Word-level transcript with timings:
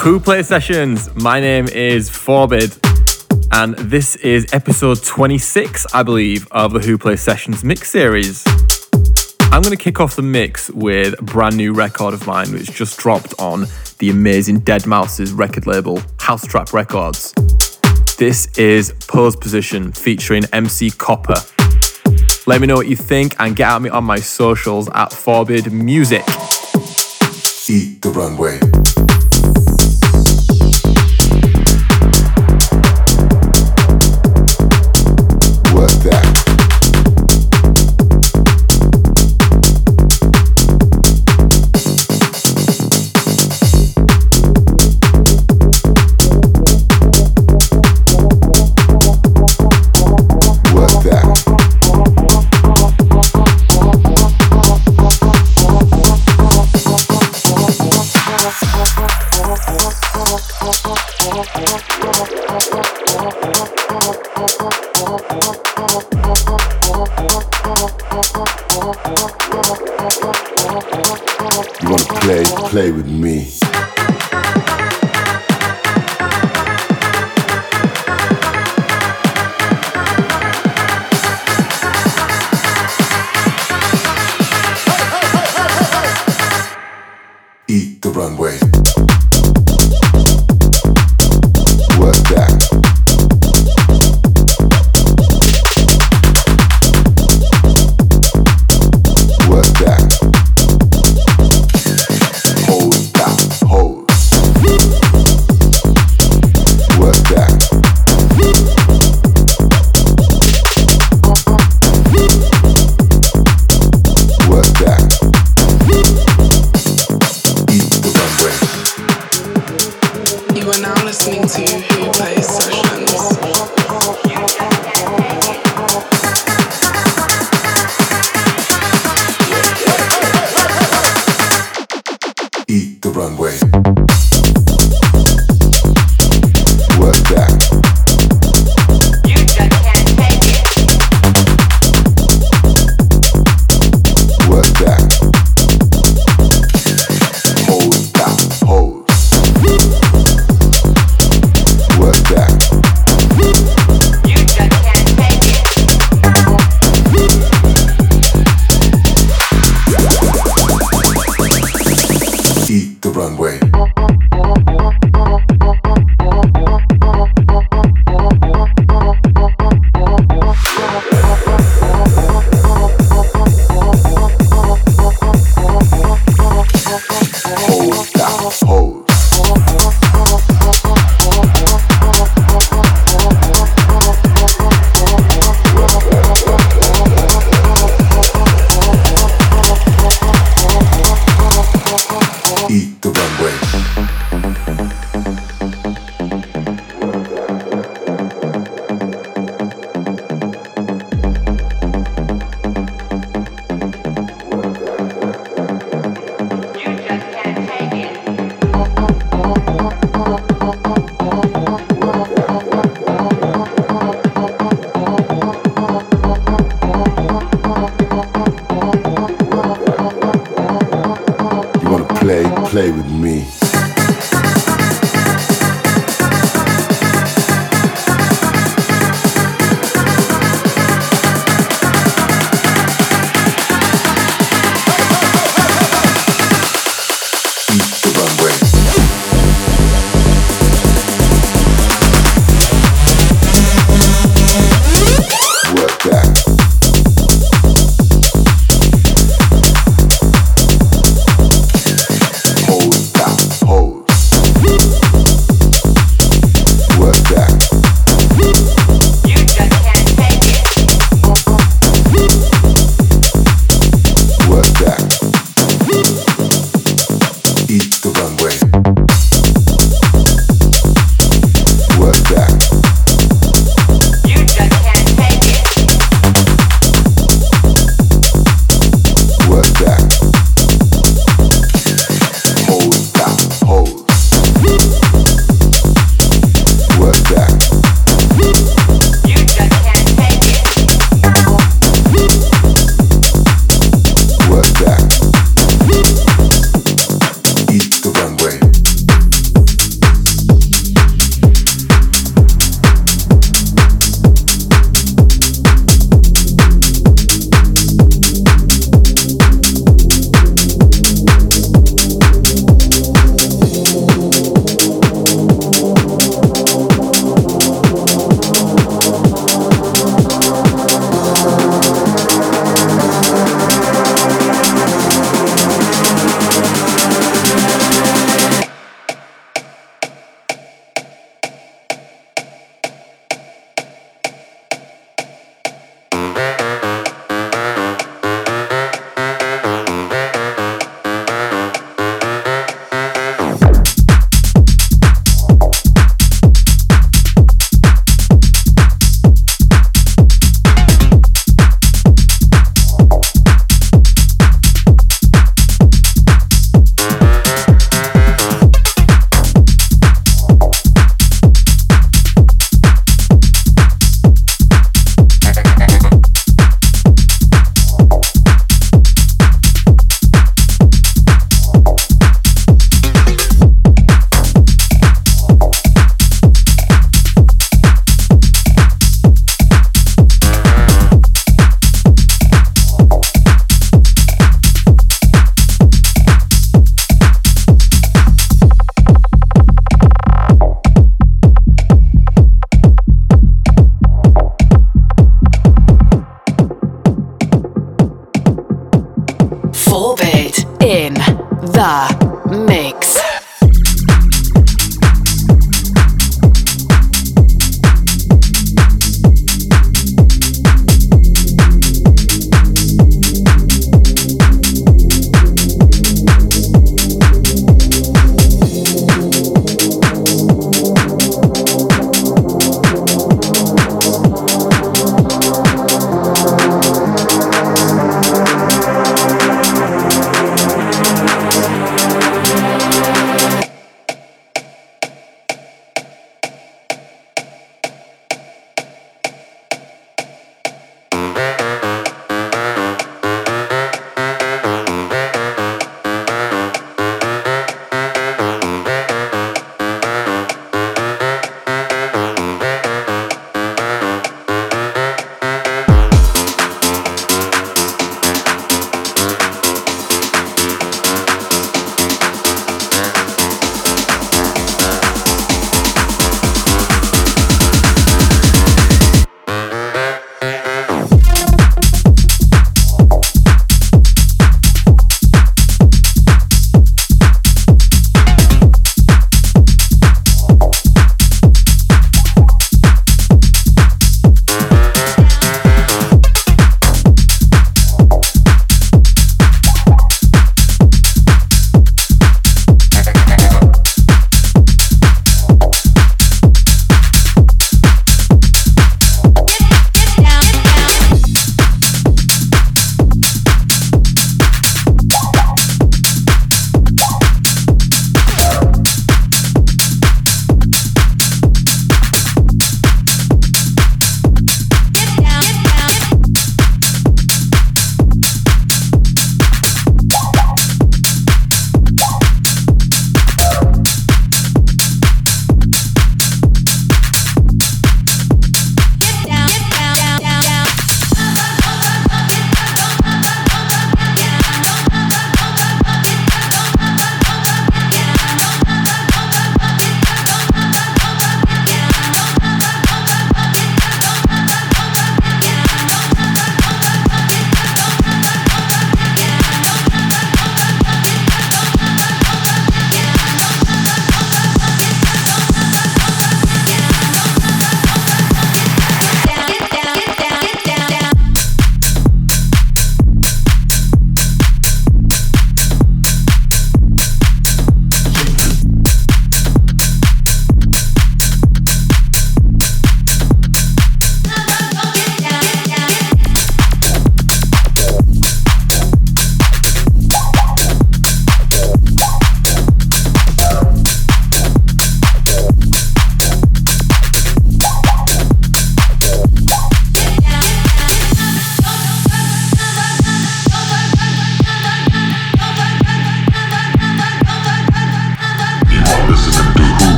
Who 0.00 0.18
Play 0.18 0.42
Sessions? 0.42 1.14
My 1.14 1.40
name 1.40 1.66
is 1.68 2.08
Forbid, 2.08 2.74
and 3.52 3.76
this 3.76 4.16
is 4.16 4.46
episode 4.54 5.02
26, 5.02 5.92
I 5.92 6.02
believe, 6.02 6.48
of 6.52 6.72
the 6.72 6.78
Who 6.78 6.96
Play 6.96 7.16
Sessions 7.16 7.62
mix 7.62 7.90
series. 7.90 8.42
I'm 9.52 9.60
going 9.60 9.76
to 9.76 9.82
kick 9.82 10.00
off 10.00 10.16
the 10.16 10.22
mix 10.22 10.70
with 10.70 11.20
a 11.20 11.22
brand 11.22 11.58
new 11.58 11.74
record 11.74 12.14
of 12.14 12.26
mine, 12.26 12.50
which 12.50 12.72
just 12.72 12.98
dropped 12.98 13.34
on 13.38 13.66
the 13.98 14.08
amazing 14.08 14.62
Deadmau5's 14.62 15.32
record 15.32 15.66
label, 15.66 15.98
Mau5trap 16.16 16.72
Records. 16.72 17.34
This 18.16 18.48
is 18.56 18.94
Pose 19.06 19.36
Position 19.36 19.92
featuring 19.92 20.44
MC 20.54 20.92
Copper. 20.92 21.36
Let 22.46 22.62
me 22.62 22.66
know 22.66 22.76
what 22.76 22.88
you 22.88 22.96
think 22.96 23.34
and 23.38 23.54
get 23.54 23.68
at 23.68 23.82
me 23.82 23.90
on 23.90 24.04
my 24.04 24.18
socials 24.18 24.88
at 24.94 25.12
Forbid 25.12 25.70
Music. 25.70 26.24
Eat 27.68 28.00
the 28.00 28.10
runway. 28.14 29.09
Play? 72.70 72.92
With 72.92 73.08
me. 73.08 73.69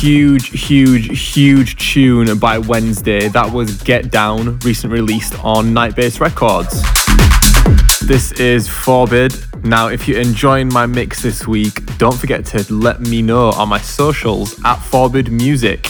huge, 0.00 0.48
huge, 0.58 1.30
huge 1.30 1.76
tune 1.76 2.38
by 2.38 2.56
Wednesday. 2.56 3.28
That 3.28 3.52
was 3.52 3.76
Get 3.82 4.10
Down, 4.10 4.58
recent 4.60 4.90
released 4.90 5.38
on 5.44 5.74
Nightbase 5.74 6.20
Records. 6.20 6.82
This 8.08 8.32
is 8.40 8.66
Forbid. 8.66 9.34
Now, 9.62 9.88
if 9.88 10.08
you're 10.08 10.20
enjoying 10.20 10.68
my 10.68 10.86
mix 10.86 11.22
this 11.22 11.46
week, 11.46 11.84
don't 11.98 12.16
forget 12.16 12.46
to 12.46 12.64
let 12.72 13.00
me 13.00 13.20
know 13.20 13.50
on 13.50 13.68
my 13.68 13.78
socials 13.78 14.58
at 14.64 14.76
Forbid 14.76 15.30
Music. 15.30 15.86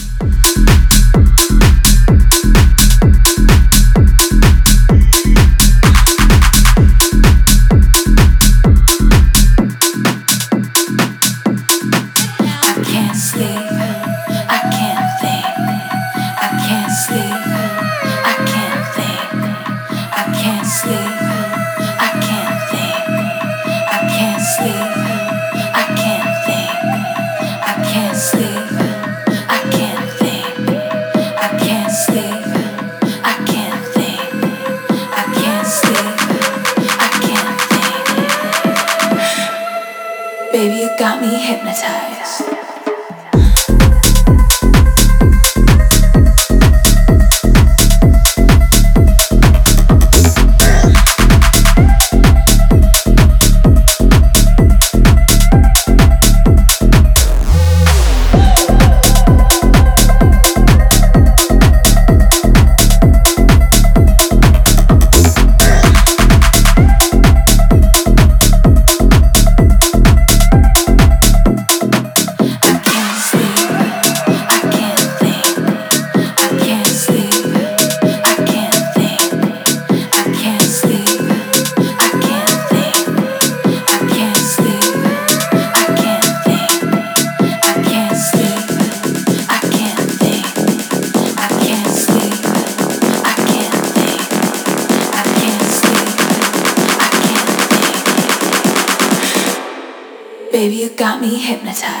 hypnotized. 101.41 102.00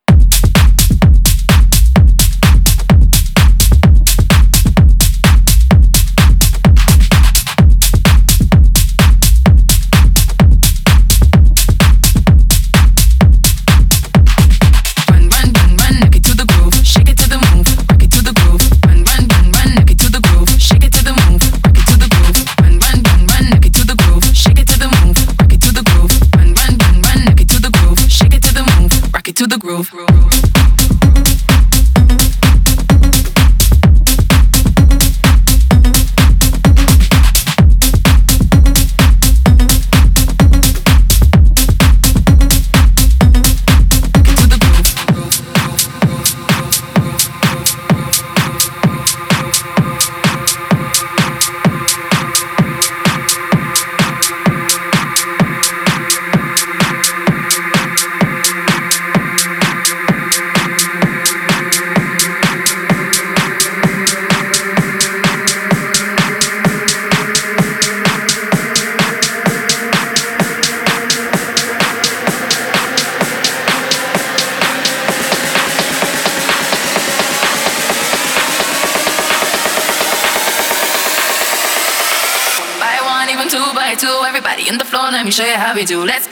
to 29.41 29.47
the 29.47 29.57
groove. 29.57 30.20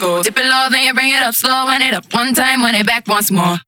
goes. 0.00 0.24
Dip 0.24 0.36
it 0.36 0.44
low, 0.44 0.68
then 0.70 0.86
you 0.86 0.94
bring 0.94 1.10
it 1.10 1.22
up 1.22 1.34
slow. 1.34 1.66
Run 1.66 1.82
it 1.82 1.94
up 1.94 2.12
one 2.12 2.34
time, 2.34 2.62
run 2.62 2.74
it 2.74 2.86
back 2.86 3.06
once 3.06 3.30
more. 3.30 3.58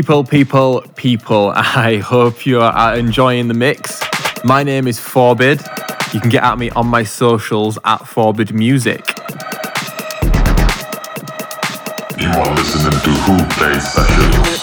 People, 0.00 0.24
people, 0.24 0.80
people, 0.96 1.50
I 1.54 1.98
hope 1.98 2.46
you 2.46 2.62
are 2.62 2.96
enjoying 2.96 3.48
the 3.48 3.54
mix. 3.54 4.00
My 4.42 4.62
name 4.62 4.86
is 4.86 4.98
Forbid. 4.98 5.60
You 6.14 6.20
can 6.20 6.30
get 6.30 6.42
at 6.42 6.56
me 6.58 6.70
on 6.70 6.86
my 6.86 7.02
socials 7.02 7.78
at 7.84 8.08
Forbid 8.08 8.54
Music. 8.54 9.06
You 12.18 12.30
are 12.30 12.54
listening 12.54 12.98
to 12.98 13.10
Who 13.26 13.44
Plays 13.56 13.92
Sessions. 13.92 14.59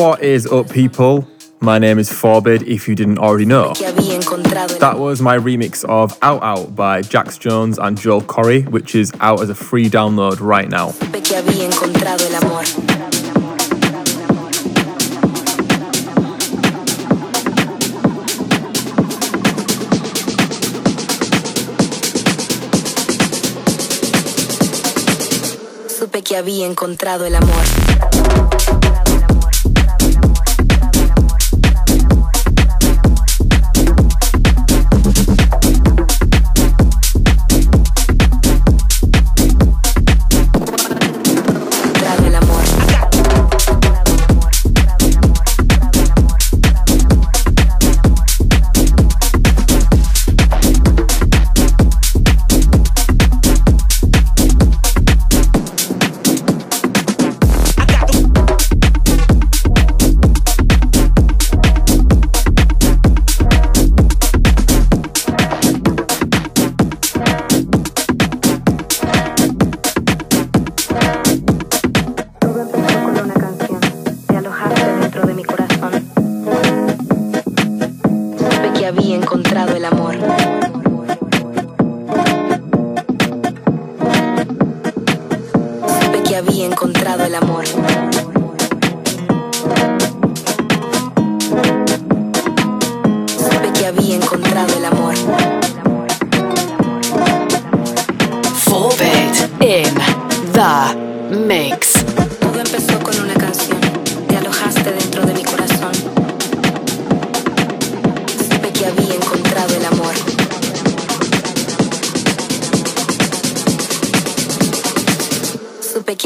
What 0.00 0.22
is 0.22 0.46
up, 0.46 0.70
people? 0.70 1.28
My 1.60 1.78
name 1.78 1.98
is 1.98 2.10
Forbid, 2.10 2.62
if 2.62 2.88
you 2.88 2.94
didn't 2.94 3.18
already 3.18 3.44
know. 3.44 3.74
That 3.74 4.94
was 4.96 5.20
my 5.20 5.36
remix 5.36 5.84
of 5.84 6.18
Out 6.22 6.42
Out 6.42 6.74
by 6.74 7.02
Jax 7.02 7.36
Jones 7.36 7.78
and 7.78 8.00
Joel 8.00 8.22
Corry, 8.22 8.66
which 8.66 8.94
is 8.94 9.12
out 9.20 9.42
as 9.42 9.50
a 9.50 9.54
free 9.54 9.90
download 9.90 10.40
right 10.40 10.70
now. 10.70 10.92
Supe 10.92 11.20
que 26.22 26.38
había 26.38 26.64
encontrado 26.64 27.26
el 27.26 27.36
amor. 27.36 27.64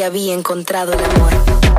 había 0.05 0.35
encontrado 0.35 0.93
el 0.93 1.05
amor. 1.05 1.74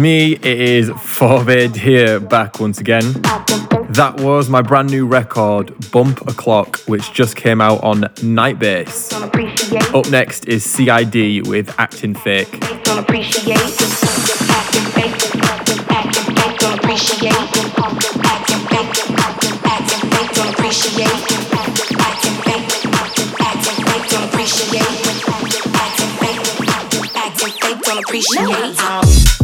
me, 0.00 0.32
it 0.32 0.44
is 0.44 0.90
Forbid 0.90 1.76
here 1.76 2.18
back 2.20 2.58
once 2.58 2.78
again. 2.80 3.04
That 3.90 4.20
was 4.20 4.48
my 4.48 4.62
brand 4.62 4.90
new 4.90 5.06
record, 5.06 5.74
Bump 5.90 6.22
O'Clock, 6.28 6.80
which 6.86 7.12
just 7.12 7.36
came 7.36 7.60
out 7.60 7.82
on 7.82 8.02
Nightbase. 8.22 9.12
Up 9.94 10.10
next 10.10 10.46
is 10.46 10.64
CID 10.64 11.46
with 11.46 11.74
Acting 11.78 12.14
Fake. 12.14 12.62
appreciate. 28.10 28.76
No. 28.78 29.39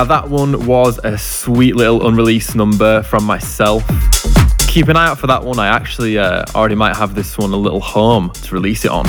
Now, 0.00 0.06
that 0.06 0.30
one 0.30 0.64
was 0.64 0.98
a 1.04 1.18
sweet 1.18 1.76
little 1.76 2.08
unreleased 2.08 2.56
number 2.56 3.02
from 3.02 3.22
myself. 3.22 3.86
Keep 4.60 4.88
an 4.88 4.96
eye 4.96 5.06
out 5.06 5.18
for 5.18 5.26
that 5.26 5.44
one. 5.44 5.58
I 5.58 5.66
actually 5.66 6.16
uh, 6.16 6.42
already 6.54 6.74
might 6.74 6.96
have 6.96 7.14
this 7.14 7.36
one 7.36 7.52
a 7.52 7.56
little 7.56 7.80
home 7.80 8.30
to 8.30 8.54
release 8.54 8.86
it 8.86 8.90
on. 8.90 9.04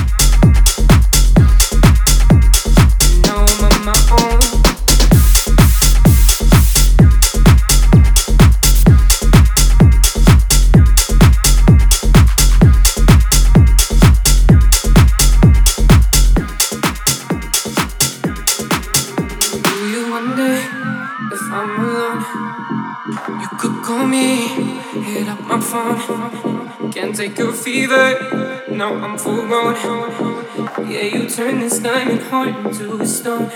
fever. 27.72 28.63
Now 28.69 28.93
I'm 28.95 29.17
full 29.17 29.47
grown. 29.47 29.76
Yeah, 30.91 31.03
you 31.13 31.30
turn 31.30 31.59
this 31.61 31.80
diamond 31.80 32.22
heart 32.24 32.49
into 32.49 32.99
a 32.99 33.05
stone. 33.05 33.49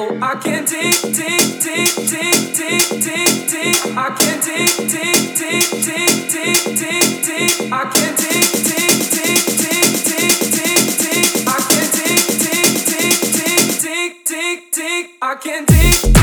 Oh, 0.00 0.18
I 0.22 0.34
can't 0.42 0.66
take, 0.66 1.00
take, 1.20 1.48
take, 1.66 1.92
take, 2.12 2.40
take, 2.58 2.88
take, 3.06 3.36
take. 3.52 3.80
I 4.04 4.08
can't 4.18 4.42
take, 4.50 4.76
take, 4.94 5.20
take, 5.40 5.68
take, 5.88 6.10
take, 6.32 6.64
take, 6.80 7.10
take. 7.28 7.72
I 7.80 7.84
can't 7.96 8.18
take, 8.24 8.48
take, 8.70 8.96
take, 9.16 9.44
take, 9.62 9.92
take, 10.08 10.40
take, 10.56 10.88
take. 11.02 11.48
I 11.48 11.60
can't 11.60 11.88
take. 11.88 12.18
I 15.20 15.34
can't 15.34 15.68
take. 15.68 16.17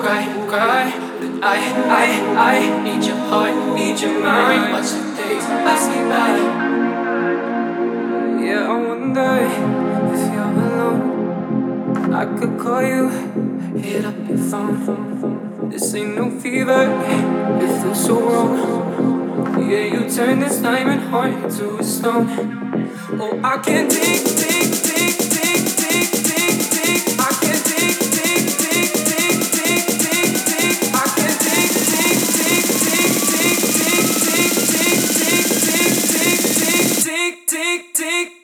cry, 0.00 0.24
cry. 0.48 0.84
But 1.20 1.44
I, 1.44 1.56
I, 2.00 2.06
I 2.54 2.82
need 2.84 3.04
your 3.04 3.16
heart, 3.16 3.54
need 3.74 4.00
your 4.00 4.20
mind. 4.20 4.72
Watch 4.72 4.90
the 4.90 5.02
days 5.16 5.44
pass 5.44 5.88
me 5.88 6.00
by. 6.10 6.32
Yeah, 8.44 8.72
I 8.72 8.76
wonder 8.88 9.30
if 10.14 10.20
you're 10.32 10.54
alone. 10.66 12.12
I 12.12 12.24
could 12.38 12.58
call 12.58 12.82
you, 12.82 13.08
hit 13.78 14.04
up 14.04 14.16
your 14.28 14.38
phone. 14.38 15.68
This 15.70 15.94
ain't 15.94 16.16
no 16.16 16.30
fever, 16.40 16.82
it 17.60 17.82
feels 17.82 18.04
so 18.04 18.20
wrong. 18.20 19.70
Yeah, 19.70 19.84
you 19.84 20.10
turn 20.10 20.40
this 20.40 20.58
diamond 20.58 21.02
heart 21.02 21.32
into 21.32 21.78
a 21.78 21.84
stone. 21.84 22.26
Oh, 23.12 23.40
I 23.44 23.58
can't 23.58 23.90
take, 23.90 24.24
take, 24.24 24.72
take, 24.82 25.18
take, 25.18 26.10
take. 26.12 26.29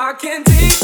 I 0.07 0.13
can't 0.13 0.47
take 0.47 0.76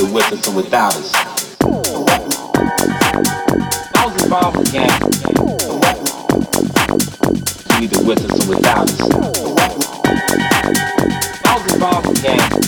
either 0.00 0.12
with 0.14 0.32
us 0.32 0.48
or 0.48 0.54
without 0.56 0.96
us. 0.96 1.12
I 3.94 4.06
was 4.06 4.22
involved 4.22 4.56
in 4.56 4.64
gangs, 4.72 5.22
either 7.82 8.02
with 8.06 8.24
us 8.24 8.32
or 8.40 8.48
without 8.48 8.88
us. 8.88 9.00
I 11.44 11.46
was 11.54 11.72
involved 11.74 12.06
in 12.08 12.14
gangs, 12.22 12.66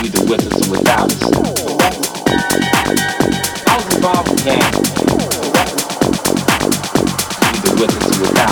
either 0.00 0.24
with 0.30 0.46
us 0.46 0.56
or 0.66 0.70
without 0.70 1.08
us. 1.12 1.22
I 3.66 3.68
was 3.76 3.86
involved 3.94 4.30
in 4.30 4.36
gangs, 4.36 4.76
either 7.44 7.74
with 7.80 7.92
us 7.96 8.06
or 8.06 8.20
without 8.22 8.50
us. 8.50 8.51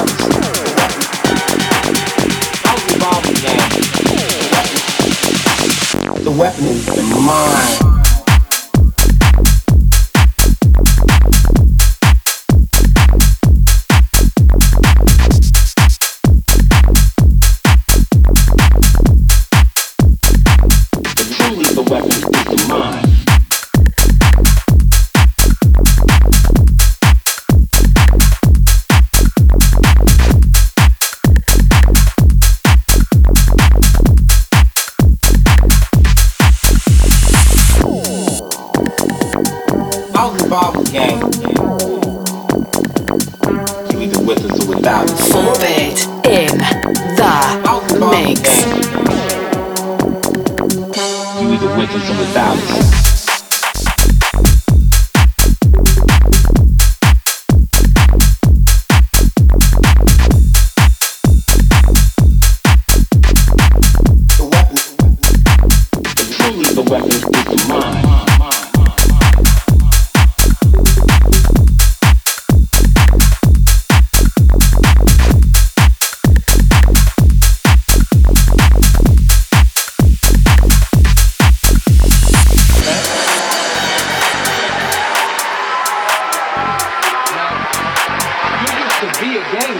be 89.20 89.36
a 89.36 89.42
gang. 89.52 89.76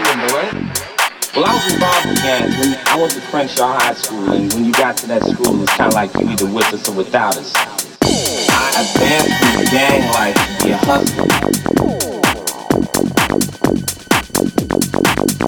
Well, 1.33 1.45
I 1.45 1.53
was 1.57 1.73
involved 1.73 2.05
in 2.05 2.15
gangs. 2.21 2.53
When 2.59 2.77
I 2.85 3.01
went 3.01 3.11
to 3.13 3.21
Crenshaw 3.21 3.73
High 3.73 3.95
School, 3.95 4.31
and 4.31 4.53
when 4.53 4.65
you 4.65 4.73
got 4.73 4.97
to 4.97 5.07
that 5.07 5.23
school, 5.23 5.63
it's 5.63 5.73
kind 5.73 5.87
of 5.87 5.95
like 5.95 6.13
you 6.13 6.29
either 6.29 6.45
with 6.45 6.71
us 6.71 6.87
or 6.87 6.93
without 6.93 7.35
us. 7.37 7.51
I 7.57 8.69
advanced 8.77 9.33
through 9.41 9.65
gang 9.73 10.13
life 10.13 10.37
to 10.37 10.63
be 10.63 10.71
a 10.71 10.77
hustler. 10.77 11.25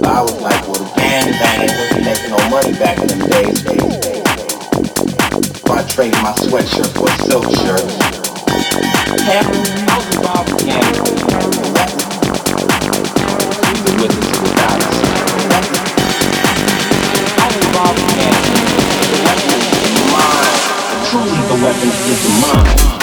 I 0.10 0.22
was 0.22 0.42
like, 0.42 0.62
well, 0.66 0.82
the 0.82 0.90
band 0.96 1.30
banging 1.38 1.76
wasn't 1.78 2.04
making 2.04 2.32
no 2.34 2.42
money 2.50 2.74
back 2.80 2.98
in 2.98 3.08
the 3.14 3.18
days. 3.30 3.62
So 5.62 5.72
I 5.72 5.84
traded 5.86 6.18
my 6.24 6.34
sweatshirt 6.42 6.90
for 6.98 7.10
a 7.10 7.16
silk 7.30 7.46
shirt. 7.62 7.86
Hell, 9.22 9.54
I 9.86 9.98
was 9.98 10.08
involved 10.16 10.54
with 10.54 10.66
gangs 10.66 11.63
weapon 21.64 21.88
is 21.88 22.24
the 22.24 22.30
mind. 22.42 23.03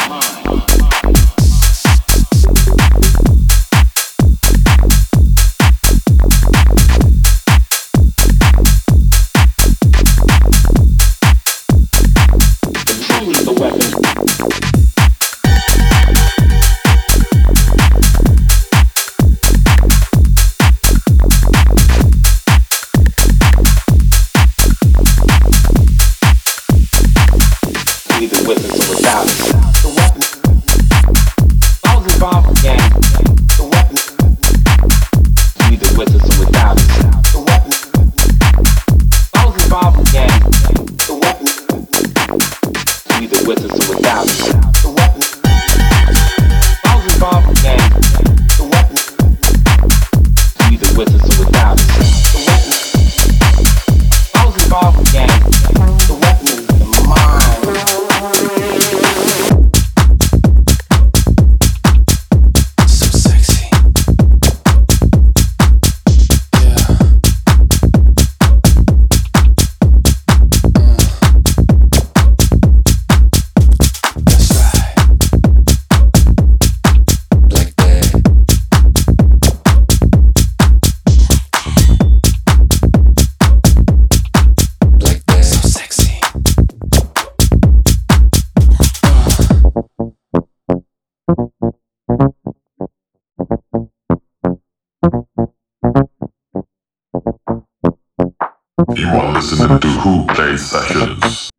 Listening 99.40 99.80
to 99.80 99.88
Wh0 99.88 100.34
Plays 100.34 100.70
Sessions. 100.70 101.50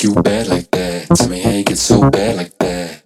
You 0.00 0.14
bad 0.22 0.46
like 0.46 0.70
that. 0.70 1.08
Tell 1.16 1.28
me 1.28 1.40
how 1.40 1.50
you 1.50 1.64
get 1.64 1.76
so 1.76 2.08
bad 2.08 2.36
like 2.36 2.56
that. 2.58 3.02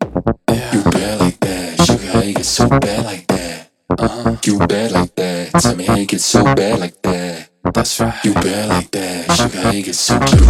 Yeah. 0.50 0.74
You 0.74 0.82
bad 0.90 1.20
like 1.20 1.40
that. 1.40 1.86
Sugar, 1.86 2.06
how 2.12 2.20
you 2.20 2.34
get 2.34 2.44
so 2.44 2.68
bad 2.68 3.06
like 3.06 3.26
that. 3.28 3.70
Uh-huh. 3.98 4.36
You 4.44 4.58
bad 4.58 4.92
like 4.92 5.14
that. 5.14 5.52
Tell 5.52 5.74
me 5.74 5.84
how 5.84 5.94
you 5.94 6.04
get 6.04 6.20
so 6.20 6.44
bad 6.44 6.80
like 6.80 7.00
that. 7.00 7.48
That's 7.72 7.98
right. 7.98 8.22
You 8.22 8.34
bad 8.34 8.68
like 8.68 8.90
that. 8.90 9.32
Sugar, 9.32 9.60
how 9.62 9.70
you 9.70 9.84
get 9.84 9.94
so 9.94 10.18
bad. 10.18 10.46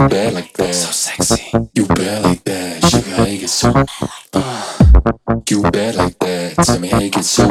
You 0.00 0.08
bad 0.08 0.32
like 0.32 0.52
that. 0.54 0.74
So 0.74 0.90
sexy. 0.90 1.52
You 1.74 1.86
bad 1.86 2.24
like 2.24 2.42
that. 2.44 2.82
Sugar, 2.88 3.10
how 3.10 3.24
you 3.24 3.40
get 3.40 3.50
so. 3.50 3.84
Uh. 4.32 4.78
You 5.48 5.62
bad 5.62 5.94
like 5.96 6.18
that. 6.20 6.54
Tell 6.64 6.78
me 6.78 6.88
how 6.88 7.00
you 7.00 7.10
get 7.10 7.24
so. 7.24 7.44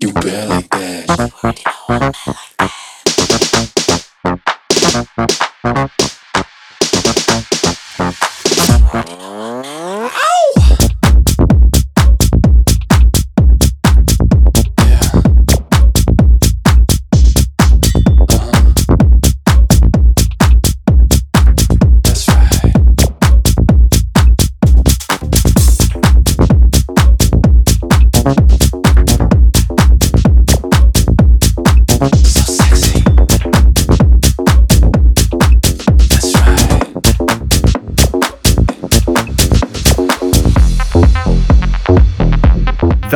You 0.00 0.12
bad 0.12 0.48
like 0.50 0.68
that. 0.70 2.82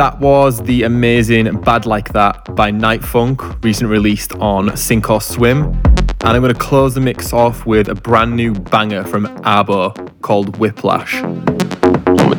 That 0.01 0.19
was 0.19 0.63
the 0.63 0.81
amazing 0.81 1.61
Bad 1.61 1.85
Like 1.85 2.11
That 2.13 2.55
by 2.55 2.71
Night 2.71 3.03
Funk, 3.03 3.39
recently 3.63 3.93
released 3.93 4.33
on 4.37 4.75
Sink 4.75 5.11
or 5.11 5.21
Swim. 5.21 5.61
And 5.61 6.23
I'm 6.23 6.41
going 6.41 6.51
to 6.51 6.59
close 6.59 6.95
the 6.95 7.01
mix 7.01 7.33
off 7.33 7.67
with 7.67 7.87
a 7.87 7.93
brand 7.93 8.35
new 8.35 8.51
banger 8.51 9.03
from 9.03 9.27
Abo 9.43 9.93
called 10.23 10.57
Whiplash. 10.57 11.21
I'm 11.21 12.33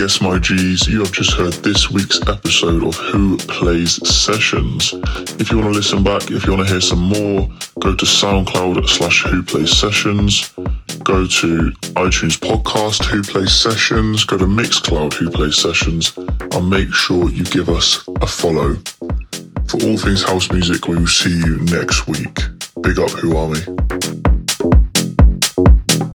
Yes, 0.00 0.22
my 0.22 0.38
G's, 0.38 0.88
you 0.88 1.00
have 1.00 1.12
just 1.12 1.34
heard 1.34 1.52
this 1.52 1.90
week's 1.90 2.26
episode 2.26 2.82
of 2.84 2.96
Wh0 2.96 3.46
Plays 3.48 4.08
Sessions. 4.08 4.94
If 5.38 5.50
you 5.50 5.58
want 5.58 5.74
to 5.74 5.76
listen 5.76 6.02
back, 6.02 6.30
if 6.30 6.46
you 6.46 6.54
want 6.54 6.66
to 6.66 6.72
hear 6.72 6.80
some 6.80 7.00
more, 7.00 7.46
go 7.80 7.94
to 7.94 8.06
SoundCloud 8.06 8.88
slash 8.88 9.24
Wh0 9.24 9.46
Plays 9.46 9.76
Sessions, 9.76 10.48
go 11.04 11.26
to 11.26 11.70
iTunes 12.00 12.38
Podcast 12.38 13.02
Wh0 13.02 13.28
Plays 13.28 13.52
Sessions, 13.52 14.24
go 14.24 14.38
to 14.38 14.46
Mixcloud 14.46 15.10
Wh0 15.10 15.34
Plays 15.34 15.56
Sessions, 15.58 16.16
and 16.16 16.70
make 16.70 16.94
sure 16.94 17.28
you 17.28 17.44
give 17.44 17.68
us 17.68 18.02
a 18.22 18.26
follow. 18.26 18.76
For 19.68 19.82
all 19.84 19.98
things 19.98 20.22
house 20.22 20.50
music, 20.50 20.88
we 20.88 20.96
will 20.96 21.06
see 21.08 21.36
you 21.36 21.58
next 21.64 22.06
week. 22.06 22.38
Big 22.80 22.98
up 22.98 23.10
Who 23.10 23.36
Army. 23.36 23.79